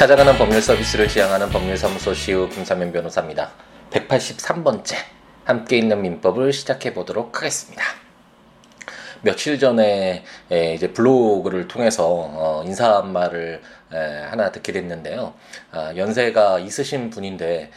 [0.00, 3.50] 찾아가는 법률 서비스를 지향하는 법률사무소 시우 김사면 변호사입니다.
[3.90, 4.94] 183번째
[5.44, 7.84] 함께 있는 민법을 시작해 보도록 하겠습니다.
[9.20, 10.24] 며칠 전에
[10.74, 13.60] 이제 블로그를 통해서 어, 인사말을
[14.30, 15.34] 하나 듣게 됐는데요.
[15.70, 17.70] 아, 연세가 있으신 분인데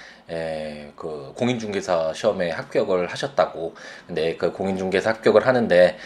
[0.96, 3.76] 그 공인중개사 시험에 합격을 하셨다고.
[4.08, 5.98] 근데 그 공인중개사 합격을 하는데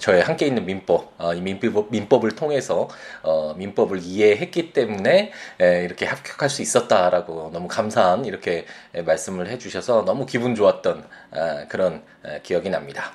[0.00, 2.88] 저의 함께 있는 민법, 어, 이 민법, 민법을 통해서
[3.22, 10.54] 어, 민법을 이해했기 때문에 이렇게 합격할 수 있었다라고 너무 감사한 이렇게 말씀을 해주셔서 너무 기분
[10.54, 12.02] 좋았던 아, 그런
[12.42, 13.12] 기억이 납니다.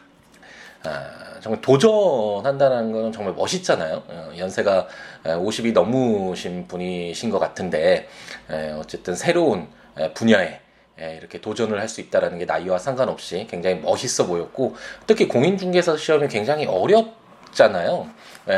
[0.83, 4.03] 아, 정말 도전한다는 건 정말 멋있잖아요.
[4.07, 4.87] 어, 연세가
[5.23, 8.07] 50이 넘으신 분이신 것 같은데
[8.79, 9.67] 어쨌든 새로운
[10.13, 10.59] 분야에
[11.17, 16.65] 이렇게 도전을 할 수 있다라는 게 나이와 상관없이 굉장히 멋있어 보였고 특히 공인중개사 시험이 굉장히
[16.65, 18.09] 어렵잖아요.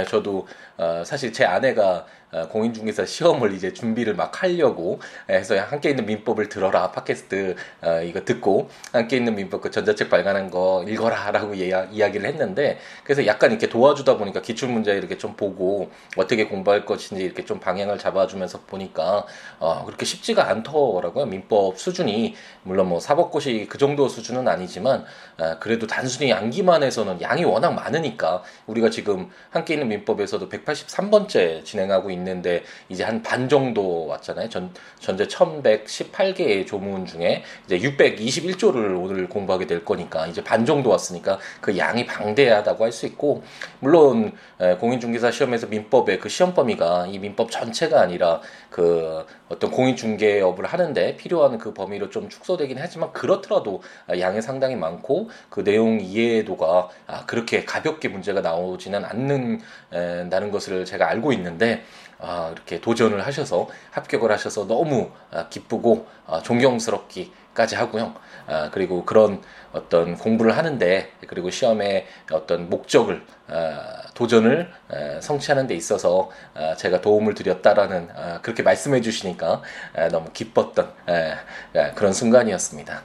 [0.08, 2.06] 저도 어, 사실 제 아내가 어,
[2.50, 5.00] 공인중개사 시험을 이제 준비를 막 하려고
[5.30, 10.52] 해서 함께 있는 민법을 들어라 팟캐스트 어, 이거 듣고 함께 있는 민법 그 전자책 발간한
[10.52, 16.46] 거 읽어라라고 이야기를 했는데 그래서 약간 이렇게 도와주다 보니까 기출 문제 이렇게 좀 보고 어떻게
[16.48, 19.26] 공부할 것인지 이렇게 좀 방향을 잡아주면서 보니까
[19.60, 21.26] 어, 그렇게 쉽지가 않더라고요.
[21.26, 22.36] 민법 수준이.
[22.64, 25.06] 물론 뭐 사법고시 그 정도 수준은 아니지만
[25.38, 32.12] 어, 그래도 단순히 암기만 해서는 양이 워낙 많으니까 우리가 지금 함께 있는 민법에서도 183번째 진행하고
[32.12, 34.50] 있는 있는데 이제 한 반 정도 왔잖아요.
[34.50, 41.40] 전 전제 1118개의 조문 중에 이제 621조를 오늘 공부하게 될 거니까 이제 반 정도 왔으니까
[41.62, 43.44] 그 양이 방대하다고 할 수 있고
[43.80, 44.34] 물론
[44.80, 51.16] 공인중개사 시험에서 민법의 그 시험 범위가 이 민법 전체가 아니라 그 어떤 공인중개 업을 하는데
[51.18, 53.82] 필요한 그 범위로 좀 축소되긴 하지만 그렇더라도
[54.20, 61.34] 양이 상당히 많고 그 내용 이해도가 아, 그렇게 가볍게 문제가 나오지는 않는다는 것을 제가 알고
[61.34, 61.84] 있는데
[62.20, 68.14] 아, 이렇게 도전을 하셔서 합격을 하셔서 너무 아, 기쁘고 아, 존경스럽기까지 하고요.
[68.46, 75.76] 아, 그리고 그런 어떤 공부를 하는데 그리고 시험의 어떤 목적을 아, 도전을 아, 성취하는 데
[75.76, 79.62] 있어서 아, 제가 도움을 드렸다라는 아, 그렇게 말씀해 주시니까
[79.96, 83.02] 아, 너무 기뻤던 아, 그런 순간이었습니다.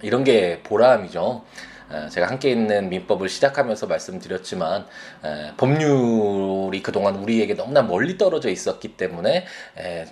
[0.00, 1.44] 이런 게 보람이죠.
[2.10, 4.86] 제가 함께 있는 민법을 시작하면서 말씀드렸지만
[5.56, 9.46] 법률이 그동안 우리에게 너무나 멀리 떨어져 있었기 때문에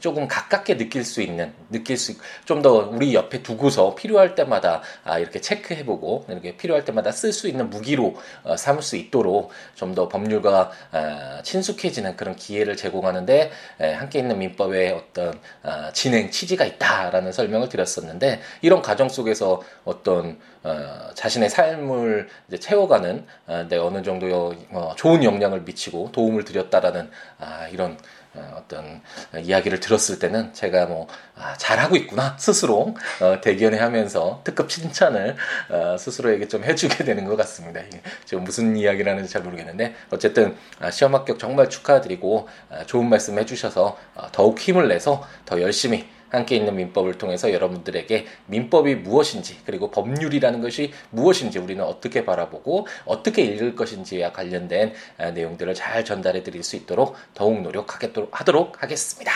[0.01, 2.15] 조금 가깝게 느낄 수 있는 느낄 수
[2.47, 7.49] 좀 더 우리 옆에 두고서 필요할 때마다 아, 이렇게 체크해보고 이렇게 필요할 때마다 쓸 수
[7.49, 10.73] 있는 무기로 어, 삼을 수 있도록 좀 더 법률과
[11.45, 13.53] 친숙해지는 그런 기회를 제공하는데
[13.97, 21.11] 함께 있는 민법의 어떤 아, 진행 취지가 있다라는 설명을 드렸었는데 이런 과정 속에서 어떤 어,
[21.15, 27.69] 자신의 삶을 이제 채워가는 어, 네, 어느 정도 어, 좋은 영향을 미치고 도움을 드렸다라는 아,
[27.69, 27.97] 이런
[28.35, 29.01] 어, 어떤
[29.41, 35.37] 이야기를 들었을 때는 제가 뭐 아, 잘하고 있구나 스스로 어, 대견해 하면서 특급 칭찬을
[35.71, 37.81] 어, 스스로에게 좀 해주게 되는 것 같습니다.
[38.25, 43.39] 지금 무슨 이야기를 하는지 잘 모르겠는데 어쨌든 아, 시험 합격 정말 축하드리고 아, 좋은 말씀
[43.39, 49.91] 해주셔서 어, 더욱 힘을 내서 더 열심히 함께 있는 민법을 통해서 여러분들에게 민법이 무엇인지 그리고
[49.91, 56.63] 법률이라는 것이 무엇인지 우리는 어떻게 바라보고 어떻게 읽을 것인지와 관련된 아, 내용들을 잘 전달해 드릴
[56.63, 59.33] 수 있도록 더욱 노력하도록 하겠습니다.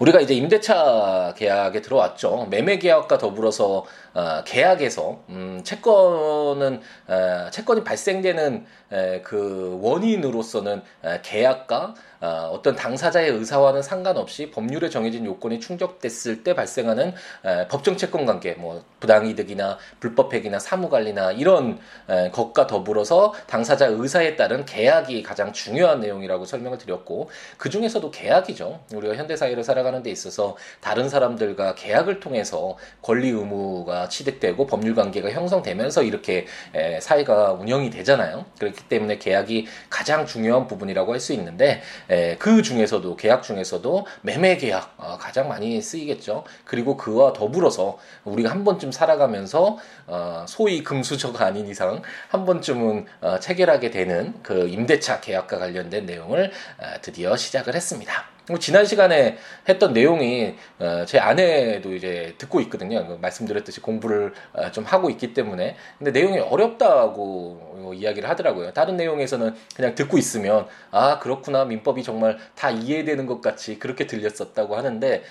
[0.00, 2.46] 우리가 이제 임대차 계약에 들어왔죠.
[2.50, 3.84] 매매 계약과 더불어서
[4.14, 13.30] 어, 계약에서 음, 채권은 어, 채권이 발생되는 에, 그 원인으로서는 에, 계약과 어, 어떤 당사자의
[13.30, 17.12] 의사와는 상관없이 법률에 정해진 요건이 충족됐을 때 발생하는
[17.44, 21.78] 에, 법정 채권 관계, 뭐 부당이득이나 불법행위나 사무관리나 이런
[22.08, 28.80] 에, 것과 더불어서 당사자 의사에 따른 계약이 가장 중요한 내용이라고 설명을 드렸고 그 중에서도 계약이죠.
[28.94, 34.94] 우리가 현대 사회를 살아가 는 데 있어서 다른 사람들과 계약을 통해서 권리 의무가 취득되고 법률
[34.94, 38.46] 관계가 형성되면서 이렇게 에, 사회가 운영이 되잖아요.
[38.58, 44.56] 그렇기 때문에 계약이 가장 중요한 부분이라고 할 수 있는데 에, 그 중에서도 계약 중에서도 매매
[44.56, 46.44] 계약 어, 가장 많이 쓰이겠죠.
[46.64, 49.76] 그리고 그와 더불어서 우리가 한 번쯤 살아가면서
[50.06, 56.50] 어, 소위 금수저가 아닌 이상 한 번쯤은 어, 체결하게 되는 그 임대차 계약과 관련된 내용을
[56.78, 58.39] 어, 드디어 시작을 했습니다.
[58.48, 59.36] 뭐 지난 시간에
[59.68, 63.06] 했던 내용이 어, 제 아내도 이제 듣고 있거든요.
[63.06, 68.72] 그 말씀드렸듯이 공부를 어, 좀 하고 있기 때문에 근데 내용이 어렵다고 이야기를 하더라고요.
[68.72, 74.76] 다른 내용에서는 그냥 듣고 있으면 아 그렇구나 민법이 정말 다 이해되는 것 같이 그렇게 들렸었다고
[74.76, 75.22] 하는데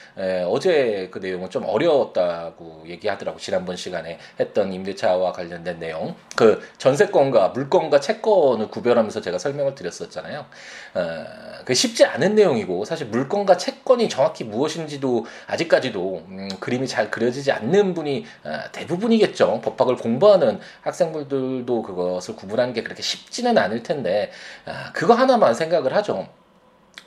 [0.47, 8.00] 어제 그 내용은 좀 어려웠다고 얘기하더라고 지난번 시간에 했던 임대차와 관련된 내용 그 전세권과 물건과
[8.00, 10.45] 채권을 구별하면서 제가 설명을 드렸었잖아요.
[10.95, 11.25] 어,
[11.65, 17.50] 그 쉽지 않은 내용이고 사실 사실 물건과 채권이 정확히 무엇인지도 아직까지도 음, 그림이 잘 그려지지
[17.54, 19.62] 않는 분이 아, 대부분이겠죠.
[19.63, 24.31] 법학을 공부하는 학생분들도 그것을 구분하는 게 그렇게 쉽지는 않을 텐데
[24.66, 26.28] 아, 그거 하나만 생각을 하죠.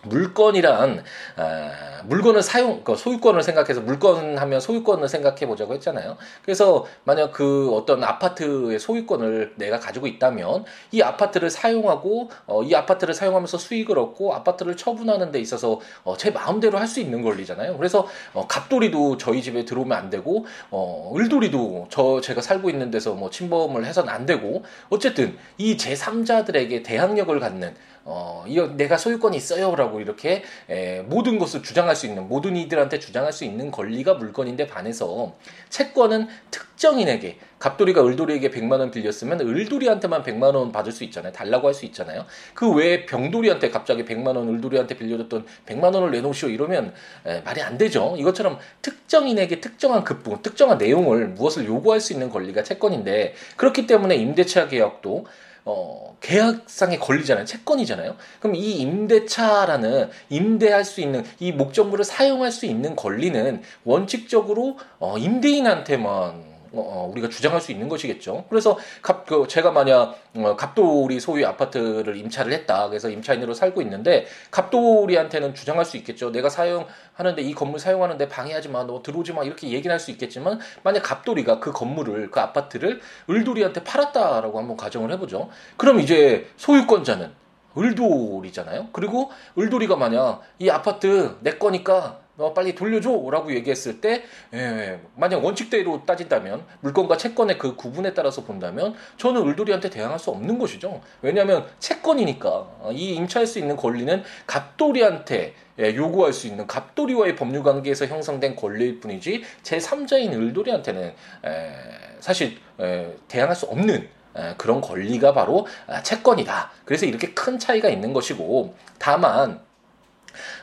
[0.02, 1.02] 물건이란
[1.36, 1.70] 아,
[2.04, 6.16] 물건을 사용 그 소유권을 생각해서 물건 하면 소유권을 생각해 보자고 했잖아요.
[6.44, 13.14] 그래서 만약 그 어떤 아파트의 소유권을 내가 가지고 있다면 이 아파트를 사용하고 어, 이 아파트를
[13.14, 17.76] 사용하면서 수익을 얻고 아파트를 처분하는 데 있어서 어, 제 마음대로 할 수 있는 권리잖아요.
[17.78, 23.14] 그래서 어, 갑돌이도 저희 집에 들어오면 안 되고 어, 을돌이도 저 제가 살고 있는 데서
[23.14, 30.00] 뭐 침범을 해서는 안 되고 어쨌든 이 제3자들에게 대항력을 갖는 어, 이 내가 소유권이 있어요라고
[30.00, 35.34] 이렇게 에, 모든 것을 주장할 수 있는 모든 이들한테 주장할 수 있는 권리가 물건인데 반해서
[35.68, 41.32] 채권은 특정인에게 갑돌이가 을돌이에게 100만 원 빌렸으면 을돌이한테만 100만 원 받을 수 있잖아요.
[41.32, 42.26] 달라고 할 수 있잖아요.
[42.54, 46.92] 그 외에 병돌이한테 갑자기 100만 원 을돌이한테 빌려줬던 100만 원을 내놓으시오 이러면
[47.24, 48.14] 에, 말이 안 되죠.
[48.18, 54.68] 이것처럼 특정인에게 특정한 급부, 특정한 내용을 무엇을 요구할 수 있는 권리가 채권인데 그렇기 때문에 임대차
[54.68, 55.26] 계약도
[55.64, 57.44] 어, 계약상의 권리잖아요.
[57.44, 58.16] 채권이잖아요.
[58.40, 66.51] 그럼 이 임대차라는 임대할 수 있는 이 목적물을 사용할 수 있는 권리는 원칙적으로 어, 임대인한테만
[66.74, 68.44] 어, 어, 우리가 주장할 수 있는 것이겠죠.
[68.48, 72.88] 그래서 갑, 그 제가 만약 어, 갑돌이 소유 아파트를 임차를 했다.
[72.88, 76.32] 그래서 임차인으로 살고 있는데 갑돌이한테는 주장할 수 있겠죠.
[76.32, 81.02] 내가 사용하는데 이 건물 사용하는데 방해하지 마, 너 들어오지 마 이렇게 얘기를 할수 있겠지만 만약
[81.02, 85.50] 갑돌이가 그 건물을 그 아파트를 을돌이한테 팔았다라고 한번 가정을 해보죠.
[85.76, 87.42] 그럼 이제 소유권자는
[87.76, 88.88] 을돌이잖아요.
[88.92, 94.22] 그리고 을돌이가 만약 이 아파트 내 거니까 너 빨리 돌려줘라고 얘기했을 때
[94.54, 100.58] 예, 만약 원칙대로 따진다면 물건과 채권의 그 구분에 따라서 본다면 저는 을돌이한테 대항할 수 없는
[100.58, 101.02] 것이죠.
[101.20, 107.62] 왜냐하면 채권이니까 어, 이 임차할 수 있는 권리는 갑돌이한테 예, 요구할 수 있는 갑돌이와의 법률
[107.62, 111.72] 관계에서 형성된 권리일 뿐이지 제 3자인 을돌이한테는 에,
[112.20, 116.70] 사실 에, 대항할 수 없는 에, 그런 권리가 바로 아, 채권이다.
[116.86, 119.60] 그래서 이렇게 큰 차이가 있는 것이고 다만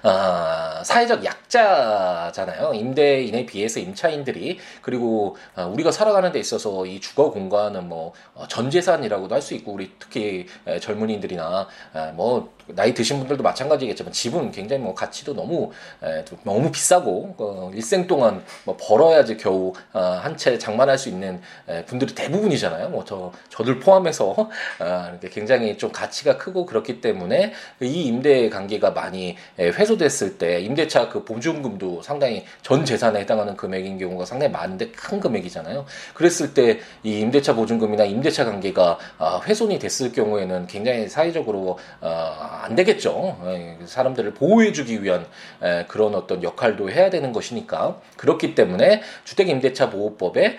[0.03, 2.73] 어, 사회적 약자잖아요.
[2.73, 9.35] 임대인에 비해서 임차인들이 그리고 어, 우리가 살아가는 데 있어서 이 주거 공간은 뭐 어, 전재산이라고도
[9.35, 14.81] 할 수 있고 우리 특히 에, 젊은이들이나 에, 뭐 나이 드신 분들도 마찬가지겠지만 집은 굉장히
[14.81, 15.71] 뭐 가치도 너무
[16.03, 21.83] 에, 너무 비싸고 어, 일생 동안 뭐 벌어야지 겨우 어, 한채 장만할 수 있는 에,
[21.85, 22.89] 분들이 대부분이잖아요.
[22.89, 24.29] 뭐 저 저들 포함해서
[24.79, 31.09] 어, 굉장히 좀 가치가 크고 그렇기 때문에 이 임대 관계가 많이 에, 회수됐을 때 임대차
[31.09, 35.85] 그 보증금도 상당히 전 재산에 해당하는 금액인 경우가 상당히 많은데 큰 금액이잖아요.
[36.13, 42.75] 그랬을 때 이 임대차 보증금이나 임대차 관계가 어, 훼손이 됐을 경우에는 굉장히 사회적으로 어, 안
[42.75, 43.39] 되겠죠.
[43.45, 45.25] 예, 사람들을 보호해주기 위한
[45.87, 50.57] 그런 어떤 역할도 해야 되는 것이니까 그렇기 때문에 주택임대차 보호법에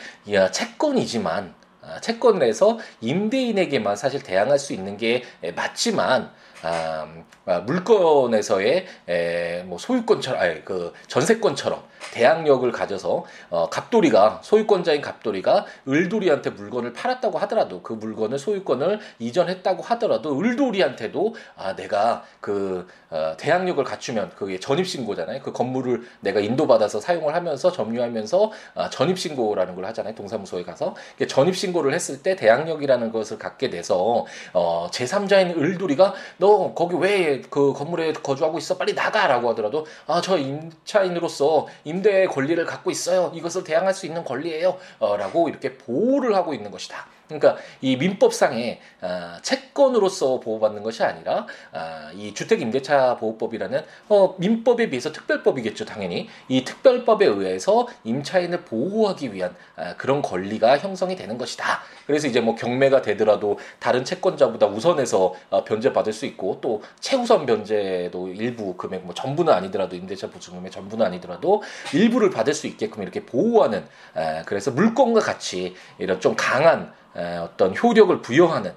[0.53, 5.23] 채권이지만 아, 채권을 해서 임대인에게만 사실 대항할 수 있는 게
[5.57, 6.31] 맞지만
[6.63, 7.07] 아,
[7.47, 11.83] 아, 물건에서의 에, 뭐 소유권처럼 아니 그 전세권처럼
[12.13, 20.39] 대항력을 가져서 어, 갑돌이가 소유권자인 갑돌이가 을돌이한테 물건을 팔았다고 하더라도 그 물건을 소유권을 이전했다고 하더라도
[20.39, 25.43] 을돌이한테도 아 내가 그 어, 대항력을 갖추면 그게 전입 신고잖아요.
[25.43, 30.15] 그 건물을 내가 인도받아서 사용을 하면서 점유하면서 아, 전입 신고라는 걸 하잖아요.
[30.15, 30.95] 동사무소에 가서
[31.29, 37.73] 전입 신고를 했을 때 대항력이라는 것을 갖게 돼서 어, 제3자인 을돌이가 너 거기 왜 그
[37.73, 43.33] 건물에 거주하고 있어 빨리 나가라고 하더라도 아 저 임차인으로서 임대의 권리를 갖고 있어요.
[43.35, 44.79] 이것을 대항할 수 있는 권리예요.
[44.99, 47.07] 어, 라고 이렇게 보호를 하고 있는 것이다.
[47.39, 55.13] 그러니까 이 민법상의 어, 채권으로서 보호받는 것이 아니라 어, 이 주택임대차 보호법이라는 어, 민법에 비해서
[55.13, 61.83] 특별법이겠죠 당연히 이 특별법에 의해서 임차인을 보호하기 위한 어, 그런 권리가 형성이 되는 것이다.
[62.07, 68.29] 그래서 이제 뭐 경매가 되더라도 다른 채권자보다 우선해서 어, 변제받을 수 있고 또 최우선 변제도
[68.29, 71.63] 일부 금액 뭐 전부는 아니더라도 임대차 보증금의 전부는 아니더라도
[71.95, 73.85] 일부를 받을 수 있게끔 이렇게 보호하는
[74.17, 78.75] 에, 그래서 물건과 같이 이런 좀 강한 어떤 효력을 부여하는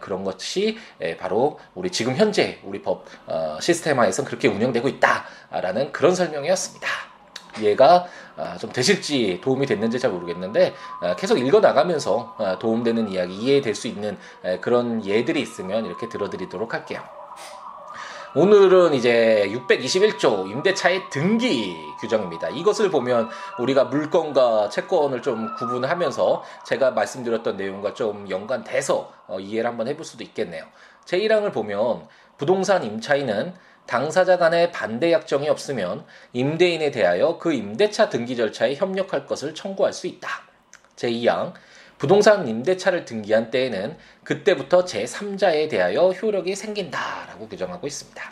[0.00, 0.78] 그런 것이
[1.18, 6.88] 바로 우리 지금 현재 우리 법 어, 시스템화에서 그렇게 운영되고 있다라는 그런 설명이었습니다.
[7.58, 8.06] 이해가
[8.36, 13.74] 아, 좀 되실지 도움이 됐는지 잘 모르겠는데 아, 계속 읽어 나가면서 아, 도움되는 이야기 이해될
[13.74, 14.16] 수 있는
[14.60, 17.02] 그런 예들이 있으면 이렇게 들어드리도록 할게요.
[18.32, 22.50] 오늘은 이제 621조 임대차의 등기 규정입니다.
[22.50, 29.88] 이것을 보면 우리가 물건과 채권을 좀 구분하면서 제가 말씀드렸던 내용과 좀 연관돼서 어, 이해를 한번
[29.88, 30.64] 해볼 수도 있겠네요.
[31.06, 32.06] 제1항을 보면
[32.38, 33.52] 부동산 임차인은
[33.86, 40.06] 당사자 간의 반대 약정이 없으면 임대인에 대하여 그 임대차 등기 절차에 협력할 것을 청구할 수
[40.06, 40.28] 있다.
[40.94, 41.54] 제2항
[42.00, 48.22] 부동산 임대차를 등기한 때에는 그때부터 제3자에 대하여 효력이 생긴다라고 규정하고 있습니다.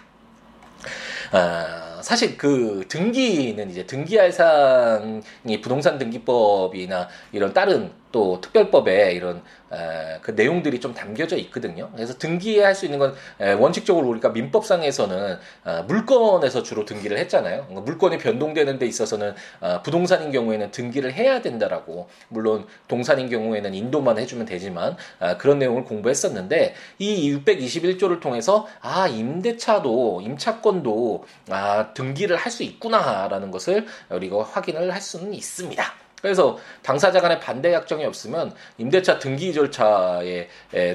[1.32, 10.18] 아, 사실 그 등기는 이제 등기할 사항이 부동산 등기법이나 이런 다른 또 특별법에 이런 에,
[10.22, 11.90] 그 내용들이 좀 담겨져 있거든요.
[11.94, 17.66] 그래서 등기할 수 있는 건 에, 원칙적으로 우리가 민법상에서는 어, 물건에서 주로 등기를 했잖아요.
[17.68, 24.18] 그러니까 물건이 변동되는 데 있어서는 어, 부동산인 경우에는 등기를 해야 된다라고 물론 동산인 경우에는 인도만
[24.18, 32.48] 해주면 되지만 어, 그런 내용을 공부했었는데 이 621조를 통해서 아 임대차도 임차권도 아 등기를 할
[32.48, 36.07] 수 있구나라는 것을 우리가 확인을 할 수는 있습니다.
[36.22, 40.48] 그래서 당사자 간의 반대 약정이 없으면 임대차 등기 절차에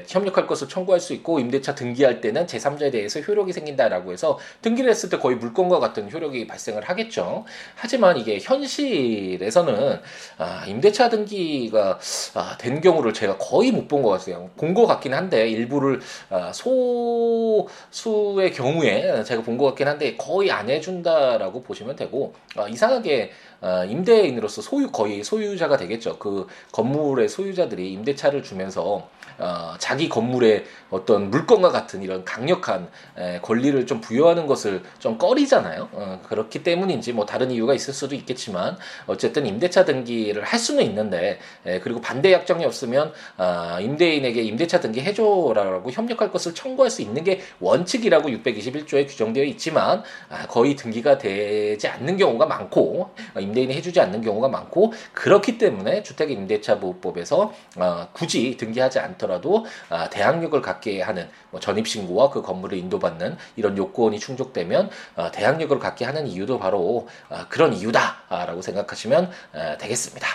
[0.08, 5.10] 협력할 것을 청구할 수 있고 임대차 등기할 때는 제3자에 대해서 효력이 생긴다라고 해서 등기를 했을
[5.10, 7.46] 때 거의 물건과 같은 효력이 발생을 하겠죠.
[7.76, 10.00] 하지만 이게 현실에서는
[10.38, 12.00] 아, 임대차 등기가
[12.36, 14.50] 아, 된 경우를 제가 거의 못 본 것 같아요.
[14.58, 16.00] 본 것 같긴 한데 일부를
[16.30, 23.32] 아, 소수의 경우에 제가 본 것 같긴 한데 거의 안 해준다라고 보시면 되고 아, 이상하게
[23.64, 26.18] 아, 임대인으로서 소유 거의 소유자가 되겠죠.
[26.20, 29.08] 그 건물의 소유자들이 임대차를 주면서
[29.40, 35.90] 어, 자기 건물의 어떤 물건과 같은 이런 강력한 에, 권리를 좀 부여하는 것을 좀 꺼리잖아요.
[35.92, 38.78] 어, 그렇기 때문인지 뭐 다른 이유가 있을 수도 있겠지만
[39.08, 45.02] 어쨌든 임대차 등기를 할 수는 있는데 에, 그리고 반대 약정이 없으면 아, 임대인에게 임대차 등기
[45.02, 51.88] 해줘라고 협력할 것을 청구할 수 있는 게 원칙이라고 621조에 규정되어 있지만 아, 거의 등기가 되지
[51.88, 59.00] 않는 경우가 많고 어, 임대인이 해주지 않는 경우가 많고 그렇기 때문에 주택임대차보호법에서 어, 굳이 등기하지
[59.00, 65.78] 않더라도 어, 대항력을 갖게 하는 뭐 전입신고와 그 건물을 인도받는 이런 요건이 충족되면 어, 대항력을
[65.80, 70.28] 갖게 하는 이유도 바로 어, 그런 이유다라고 생각하시면 어, 되겠습니다.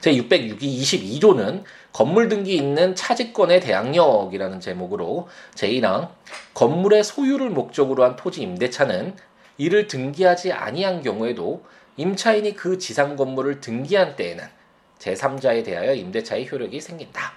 [0.00, 1.62] 제 606기 22조는
[1.92, 6.10] 건물 등기 있는 차지권의 대항력이라는 제목으로 제1항
[6.54, 9.16] 건물의 소유를 목적으로 한 토지 임대차는
[9.58, 11.64] 이를 등기하지 아니한 경우에도
[11.98, 14.44] 임차인이 그 지상 건물을 등기한 때에는
[15.00, 17.32] 제3자에 대하여 임대차의 효력이 생긴다.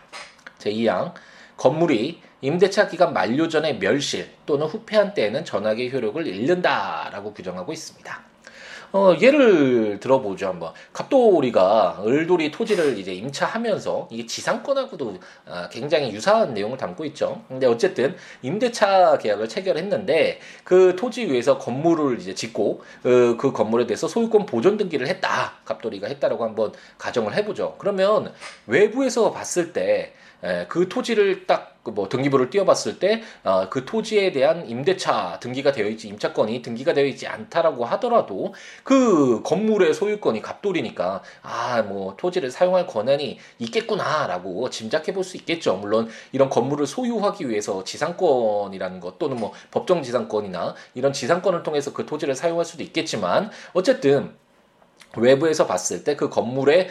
[0.60, 1.14] 제2항
[1.58, 8.31] 건물이 임대차 기간 만료 전에 멸실 또는 후폐한 때에는 전학의 효력을 잃는다라고 규정하고 있습니다.
[8.94, 10.74] 어, 예를 들어보죠, 한번.
[10.92, 15.18] 갑돌이가 을돌이 토지를 이제 임차하면서 이게 지상권하고도
[15.48, 17.42] 아, 굉장히 유사한 내용을 담고 있죠.
[17.48, 24.08] 근데 어쨌든 임대차 계약을 체결했는데 그 토지 위에서 건물을 이제 짓고 그, 그 건물에 대해서
[24.10, 25.54] 소유권 보존 등기를 했다.
[25.64, 27.76] 갑돌이가 했다라고 한번 가정을 해보죠.
[27.78, 28.34] 그러면
[28.68, 35.72] 외부에서 봤을 때 예, 그 토지를 딱뭐 등기부를 띄워봤을 때그 어, 토지에 대한 임대차 등기가
[35.72, 42.52] 되어 있지 임차권이 등기가 되어 있지 않다라고 하더라도 그 건물의 소유권이 갑돌이니까 아 뭐 토지를
[42.52, 45.76] 사용할 권한이 있겠구나라고 짐작해 볼 수 있겠죠.
[45.78, 52.06] 물론 이런 건물을 소유하기 위해서 지상권이라는 것 또는 뭐 법정 지상권이나 이런 지상권을 통해서 그
[52.06, 54.34] 토지를 사용할 수도 있겠지만 어쨌든
[55.18, 56.90] 외부에서 봤을 때 그 건물의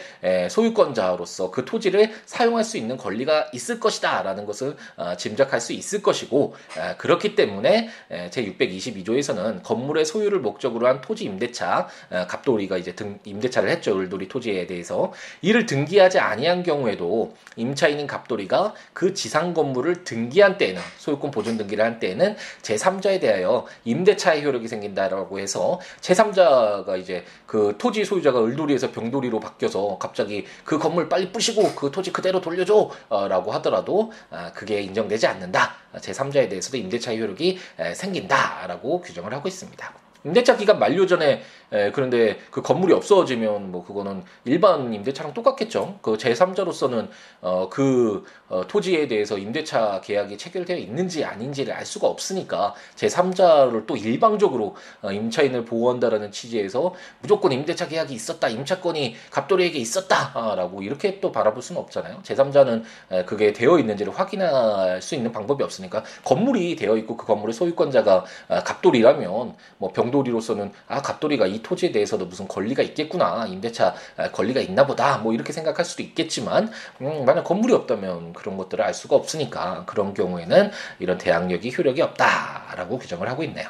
[0.49, 6.01] 소유권자로서 그 토지를 사용할 수 있는 권리가 있을 것이다 라는 것을 어, 짐작할 수 있을
[6.01, 6.53] 것이고
[6.97, 7.89] 그렇기 때문에
[8.29, 11.87] 제 622조에서는 건물의 소유를 목적으로 한 토지 임대차
[12.27, 15.13] 갑돌이가 이제 등 임대차를 했죠 을돌이 토지에 대해서.
[15.41, 21.99] 이를 등기하지 아니한 경우에도 임차인인 갑돌이가 그 지상 건물을 등기한 때에는 소유권 보존 등기를 한
[21.99, 28.91] 때에는 제 3자에 대하여 임대차의 효력이 생긴다라고 해서 제 3자가 이제 그 토지 소유자가 을돌이에서
[28.91, 34.51] 병돌이로 바뀌어서 갑자기 그 건물 빨리 부시고 그 토지 그대로 돌려줘 어, 라고 하더라도 아,
[34.51, 35.75] 그게 인정되지 않는다.
[35.95, 37.57] 제3자에 대해서도 임대차 효력이
[37.93, 39.93] 생긴다라고 규정을 하고 있습니다.
[40.23, 41.41] 임대차 기간 만료 전에
[41.73, 45.99] 에, 그런데 그 건물이 없어지면 뭐 그거는 일반 임대차랑 똑같겠죠.
[46.01, 47.07] 그 제3자로서는
[47.41, 53.95] 어, 그 어, 토지에 대해서 임대차 계약이 체결되어 있는지 아닌지를 알 수가 없으니까 제3자를 또
[53.95, 61.61] 일방적으로 어, 임차인을 보호한다라는 취지에서 무조건 임대차 계약이 있었다, 임차권이 갑돌이에게 있었다라고 이렇게 또 바라볼
[61.63, 62.19] 수는 없잖아요.
[62.23, 67.53] 제3자는 에, 그게 되어 있는지를 확인할 수 있는 방법이 없으니까 건물이 되어 있고 그 건물의
[67.53, 74.31] 소유권자가 아, 갑돌이라면 뭐 병돌이로서는 아 갑돌이가 이 토지에 대해서도 무슨 권리가 있겠구나 임대차 아,
[74.31, 78.93] 권리가 있나 보다 뭐 이렇게 생각할 수도 있겠지만 음, 만약 건물이 없다면 그런 것들을 알
[78.93, 83.69] 수가 없으니까 그런 경우에는 이런 대항력이 효력이 없다라고 규정을 하고 있네요.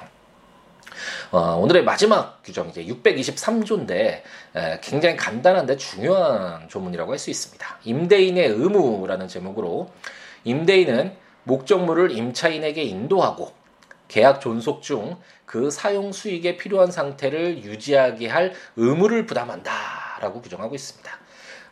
[1.31, 3.91] 어, 오늘의 마지막 규정 이제 623조인데
[4.55, 7.79] 에, 굉장히 간단한데 중요한 조문이라고 할 수 있습니다.
[7.85, 9.91] 임대인의 의무라는 제목으로
[10.43, 13.51] 임대인은 목적물을 임차인에게 인도하고
[14.11, 15.17] 계약 존속 중
[15.51, 21.11] 그 사용 수익에 필요한 상태를 유지하게 할 의무를 부담한다라고 규정하고 있습니다.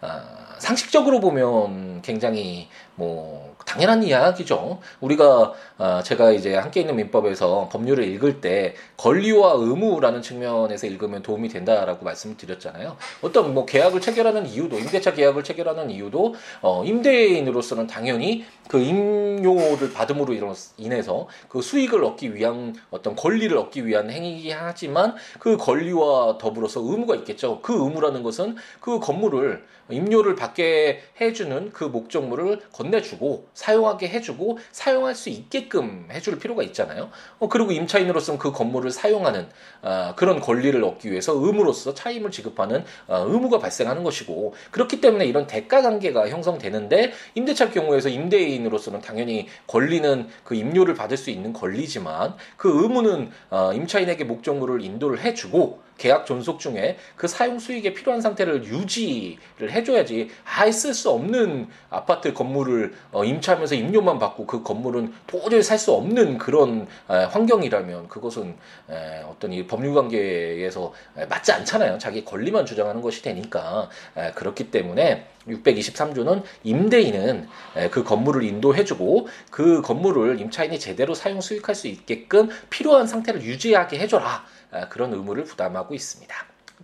[0.01, 4.79] 아, 상식적으로 보면 굉장히 뭐 당연한 이야기죠.
[4.99, 11.49] 우리가 어, 제가 이제 함께 있는 민법에서 법률을 읽을 때 권리와 의무라는 측면에서 읽으면 도움이
[11.49, 12.97] 된다라고 말씀을 드렸잖아요.
[13.21, 20.33] 어떤 뭐 계약을 체결하는 이유도 임대차 계약을 체결하는 이유도 어, 임대인으로서는 당연히 그 임료를 받음으로
[20.77, 27.15] 인해서 그 수익을 얻기 위한 어떤 권리를 얻기 위한 행위이긴 하지만 그 권리와 더불어서 의무가
[27.17, 27.61] 있겠죠.
[27.61, 35.29] 그 의무라는 것은 그 건물을 임료를 받게 해주는 그 목적물을 건네주고 사용하게 해주고 사용할 수
[35.29, 37.09] 있게끔 해줄 필요가 있잖아요.
[37.39, 39.49] 어, 그리고 임차인으로서는 그 건물을 사용하는
[39.81, 45.47] 어, 그런 권리를 얻기 위해서 의무로서 차임을 지급하는 어, 의무가 발생하는 것이고 그렇기 때문에 이런
[45.47, 52.81] 대가 관계가 형성되는데 임대차 경우에서 임대인으로서는 당연히 권리는 그 임료를 받을 수 있는 권리지만 그
[52.83, 59.71] 의무는 어, 임차인에게 목적물을 인도를 해주고 계약 존속 중에 그 사용 수익에 필요한 상태를 유지를
[59.71, 65.79] 해줘야지 아예 쓸 수 없는 아파트 건물을 어, 임차하면서 임료만 받고 그 건물은 도저히 살
[65.79, 68.55] 수 없는 그런 에, 환경이라면 그것은
[68.89, 71.97] 에, 어떤 이 법률 관계에서 에, 맞지 않잖아요.
[71.97, 77.47] 자기 권리만 주장하는 것이 되니까 에, 그렇기 때문에 623조는 임대인은
[77.91, 84.45] 그 건물을 인도해주고 그 건물을 임차인이 제대로 사용 수익할 수 있게끔 필요한 상태를 유지하게 해줘라.
[84.71, 86.35] 아, 그런 의무를 부담하고 있습니다.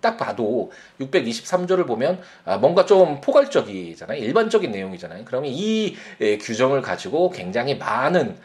[0.02, 4.22] 딱 봐도 623조를 보면 아, 뭔가 좀 포괄적이잖아요.
[4.22, 5.24] 일반적인 내용이잖아요.
[5.24, 5.96] 그러면 이
[6.42, 8.38] 규정을 가지고 굉장히 많은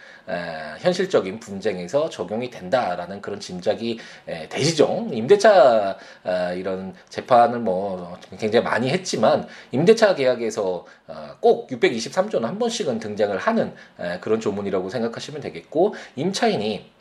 [0.78, 3.98] 현실적인 분쟁에서 적용이 된다라는 그런 짐작이
[4.48, 5.08] 되시죠.
[5.10, 10.86] 임대차 아, 이런 재판을 뭐 굉장히 많이 했지만 임대차 계약에서
[11.40, 13.74] 꼭 623조는 한 번씩은 등장을 하는
[14.20, 16.99] 그런 조문이라고 생각하시면 되겠고 임차인이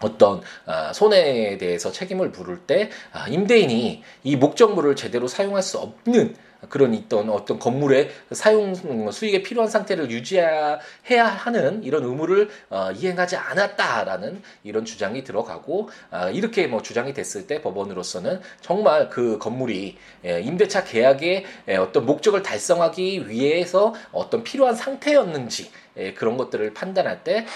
[0.00, 6.34] 어떤 아, 손해에 대해서 책임을 물을 때 아, 임대인이 이 목적물을 제대로 사용할 수 없는
[6.68, 8.74] 그런 있던 어떤 건물의 사용
[9.10, 10.78] 수익에 필요한 상태를 유지해야
[11.26, 17.60] 하는 이런 의무를 어, 이행하지 않았다라는 이런 주장이 들어가고 어, 이렇게 뭐 주장이 됐을 때
[17.60, 25.64] 법원으로서는 정말 그 건물이 예, 임대차 계약의 예, 어떤 목적을 달성하기 위해서 어떤 필요한 상태였는지
[25.64, 25.81] 예,
[26.14, 27.46] 그런 것들을 판단할 때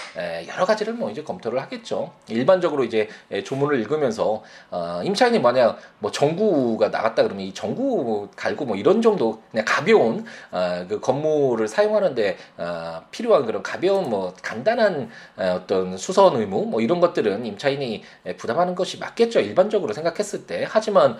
[0.47, 2.11] 여러 가지를 뭐 이제 검토를 하겠죠.
[2.27, 3.09] 일반적으로 이제
[3.43, 9.41] 조문을 읽으면서 어, 임차인이 만약 뭐 정구가 나갔다 그러면 이 정구 갈고 뭐 이런 정도
[9.51, 16.65] 그냥 가벼운 어, 그 건물을 사용하는데 어, 필요한 그런 가벼운 뭐 간단한 어떤 수선 의무
[16.65, 18.03] 뭐 이런 것들은 임차인이
[18.37, 19.39] 부담하는 것이 맞겠죠.
[19.39, 21.17] 일반적으로 생각했을 때 하지만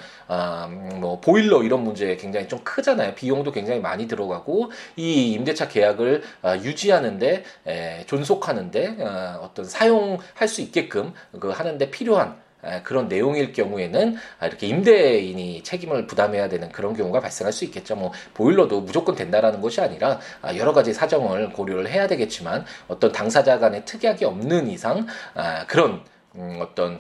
[0.96, 3.16] 뭐 보일러 이런 문제 굉장히 좀 크잖아요.
[3.16, 6.24] 비용도 굉장히 많이 들어가고 이 임대차 계약을
[6.64, 12.36] 유지하는 하는데 에, 존속하는데 어, 어떤 사용할 수 있게끔 그 하는데 필요한
[12.84, 17.96] 그런 내용일 경우에는 아, 이렇게 임대인이 책임을 부담해야 되는 그런 경우가 발생할 수 있겠죠.
[17.96, 23.60] 뭐 보일러도 무조건 된다라는 것이 아니라 아, 여러 가지 사정을 고려를 해야 되겠지만 어떤 당사자
[23.60, 26.04] 간의 특약이 없는 이상 아, 그런
[26.36, 27.00] 음, 어떤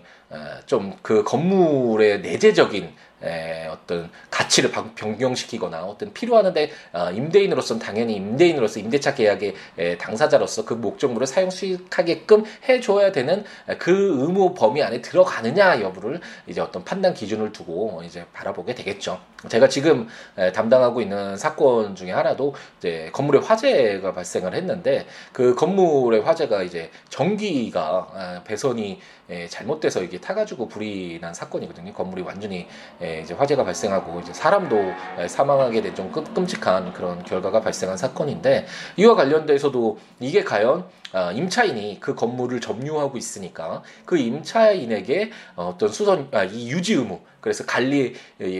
[0.65, 9.15] 좀 그 건물의 내재적인 에, 어떤 가치를 변경시키거나 어떤 필요하는데 어, 임대인으로서는 당연히 임대인으로서 임대차
[9.15, 13.43] 계약의 에, 당사자로서 그 목적물을 사용 수익하게끔 해줘야 되는
[13.79, 19.19] 그 의무 범위 안에 들어가느냐 여부를 이제 어떤 판단 기준을 두고 이제 바라보게 되겠죠.
[19.49, 26.21] 제가 지금 에, 담당하고 있는 사건 중에 하나도 이제 건물에 화재가 발생을 했는데 그 건물의
[26.21, 28.99] 화재가 이제 전기가 아, 배선이
[29.29, 31.93] 에, 잘못돼서 이게 타가지고 불이 난 사건이거든요.
[31.93, 32.67] 건물이 완전히
[33.01, 37.97] 에, 예, 이제 화재가 발생하고 이제 사람도 예, 사망하게 된 좀 끔찍한 그런 결과가 발생한
[37.97, 46.27] 사건인데 이와 관련돼서도 이게 과연 아, 임차인이 그 건물을 점유하고 있으니까 그 임차인에게 어떤 수선
[46.33, 48.15] 아, 이 유지 의무 그래서 관리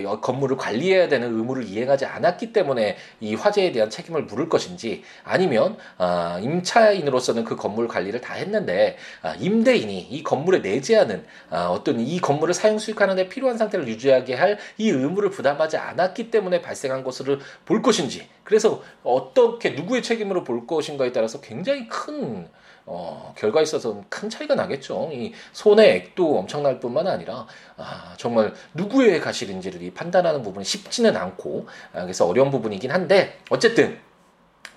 [0.06, 5.78] 어, 건물을 관리해야 되는 의무를 이행하지 않았기 때문에 이 화재에 대한 책임을 물을 것인지 아니면
[5.98, 12.20] 아, 임차인으로서는 그 건물 관리를 다 했는데 아, 임대인이 이 건물에 내재하는 아, 어떤 이
[12.20, 17.40] 건물을 사용 수익하는 데 필요한 상태를 유지하게 할 이 의무를 부담하지 않았기 때문에 발생한 것을
[17.66, 18.28] 볼 것인지.
[18.44, 22.48] 그래서 어떻게 누구의 책임으로 볼 것인가에 따라서 굉장히 큰
[22.90, 25.10] 어, 결과에 있어서 큰 차이가 나겠죠.
[25.12, 27.46] 이 손해액도 엄청날 뿐만 아니라
[27.76, 34.00] 아, 정말 누구의 가실인지를 판단하는 부분이 쉽지는 않고 아, 그래서 어려운 부분이긴 한데 어쨌든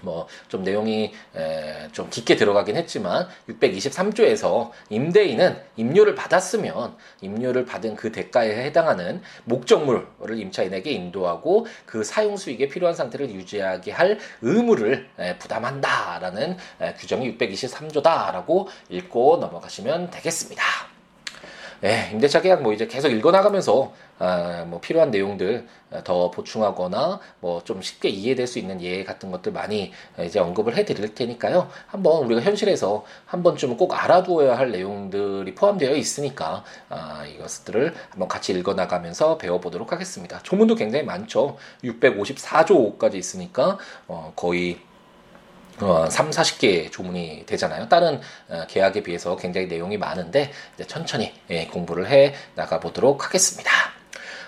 [0.00, 1.12] 뭐 좀 내용이
[1.92, 10.90] 좀 깊게 들어가긴 했지만 623조에서 임대인은 임료를 받았으면 임료를 받은 그 대가에 해당하는 목적물을 임차인에게
[10.90, 16.56] 인도하고 그 사용 수익에 필요한 상태를 유지하게 할 의무를 부담한다라는
[16.98, 20.89] 규정이 623조다라고 읽고 넘어가시면 되겠습니다.
[21.80, 25.66] 네, 임대차 계약 뭐 이제 계속 읽어나가면서 아, 뭐 필요한 내용들
[26.04, 29.92] 더 보충하거나 뭐 좀 쉽게 이해될 수 있는 예 같은 것들 많이
[30.24, 31.68] 이제 언급을 해드릴 테니까요.
[31.86, 39.38] 한번 우리가 현실에서 한번 좀꼭 알아두어야 할 내용들이 포함되어 있으니까 아, 이것들을 한번 같이 읽어나가면서
[39.38, 40.40] 배워보도록 하겠습니다.
[40.42, 41.56] 조문도 굉장히 많죠.
[41.84, 44.80] 654조까지 있으니까 어, 거의
[45.82, 47.88] 어, 3, 40개 조문이 되잖아요.
[47.88, 50.50] 다른 어, 계약에 비해서 굉장히 내용이 많은데
[50.86, 53.99] 천천히 예, 공부를 해 나가 보도록 하겠습니다.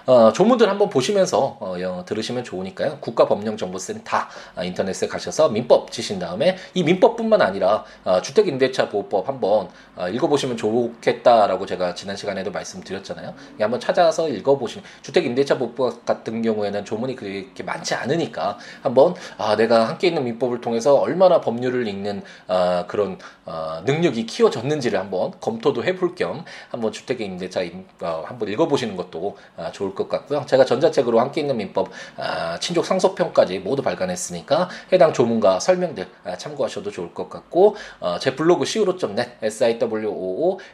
[0.07, 2.99] 어, 조문들 한번 보시면서 어, 어, 들으시면 좋으니까요.
[3.01, 4.17] 국가법령정보센터
[4.57, 10.57] 아, 인터넷에 가셔서 민법 치신 다음에 이 민법뿐만 아니라 어, 주택임대차 보호법 한번 어, 읽어보시면
[10.57, 13.35] 좋겠다라고 제가 지난 시간에도 말씀드렸잖아요.
[13.61, 20.09] 한번 찾아서 읽어보시면 주택임대차 보호법 같은 경우에는 조문이 그렇게 많지 않으니까 한번 아, 내가 함께
[20.09, 26.45] 있는 민법을 통해서 얼마나 법률을 읽는 어, 그런 어, 능력이 키워졌는지를 한번 검토도 해볼 겸
[26.71, 27.61] 한번 주택임대차
[28.01, 30.45] 어, 한번 읽어보시는 것도 어, 좋을 좋을 것 같고요.
[30.47, 36.91] 제가 전자책으로 함께 있는 민법 아, 친족 상속편까지 모두 발간했으니까 해당 조문과 설명들 아, 참고하셔도
[36.91, 40.67] 좋을 것 같고 어, 제 블로그 siwo.net siwoolaw.net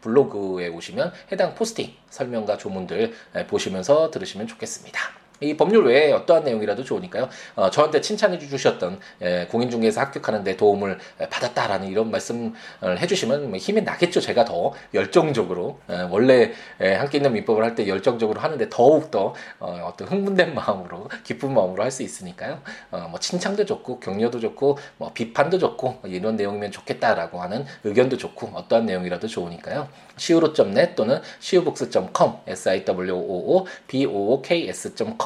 [0.00, 3.12] 블로그에 오시면 해당 포스팅 설명과 조문들
[3.48, 5.21] 보시면서 들으시면 좋겠습니다.
[5.44, 7.28] 이 법률 외에 어떠한 내용이라도 좋으니까요.
[7.56, 10.98] 어, 저한테 칭찬해 주셨던 예, 공인중개사 합격하는 데 도움을
[11.30, 12.52] 받았다라는 이런 말씀을
[12.82, 14.20] 해주시면 뭐 힘이 나겠죠.
[14.20, 19.34] 제가 더 열정적으로 예, 원래 예, 함께 있는 민법을 할 때 열정적으로 하는데 더욱 더
[19.58, 22.60] 어, 어떤 흥분된 마음으로 기쁜 마음으로 할 수 있으니까요.
[22.90, 28.48] 어, 뭐 칭찬도 좋고 격려도 좋고 뭐 비판도 좋고 이런 내용이면 좋겠다라고 하는 의견도 좋고
[28.54, 29.88] 어떠한 내용이라도 좋으니까요.
[30.16, 33.62] siwo.net 또는 siwobox.com siwoo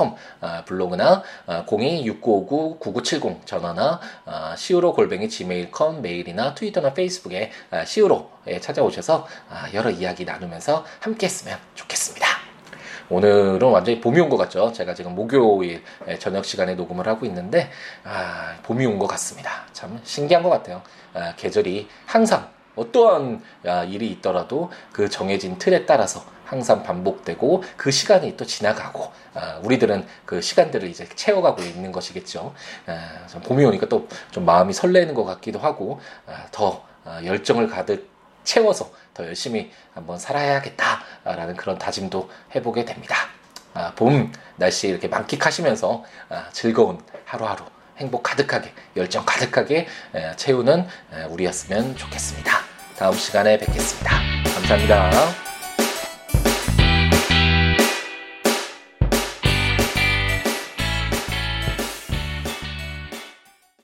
[0.06, 7.84] books.com 컴 아, 블로그나 아, 026959-9970 전화나 아, 시우로 골뱅이 지메일컴 메일이나 트위터나 페이스북에 아,
[7.84, 12.26] 시우로에 찾아오셔서 아, 여러 이야기 나누면서 함께 했으면 좋겠습니다.
[13.08, 14.72] 오늘은 완전히 봄이 온 것 같죠.
[14.72, 15.82] 제가 지금 목요일
[16.18, 17.70] 저녁 시간에 녹음을 하고 있는데
[18.04, 19.64] 아, 봄이 온 것 같습니다.
[19.72, 20.82] 참 신기한 것 같아요.
[21.14, 28.36] 아, 계절이 항상 어떠한 아, 일이 있더라도 그 정해진 틀에 따라서 항상 반복되고 그 시간이
[28.36, 32.54] 또 지나가고 아, 우리들은 그 시간들을 이제 채워가고 있는 것이겠죠.
[32.86, 38.10] 아, 봄이 오니까 또 좀 마음이 설레는 것 같기도 하고 아, 더 아, 열정을 가득
[38.44, 43.16] 채워서 더 열심히 한번 살아야겠다라는 그런 다짐도 해보게 됩니다.
[43.74, 47.64] 아, 봄 날씨 이렇게 만끽하시면서 아, 즐거운 하루하루
[47.98, 49.86] 행복 가득하게 열정 가득하게
[50.36, 50.86] 채우는
[51.30, 52.52] 우리였으면 좋겠습니다.
[52.98, 54.10] 다음 시간에 뵙겠습니다.
[54.54, 55.45] 감사합니다.